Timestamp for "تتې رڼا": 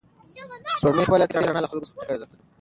1.31-1.61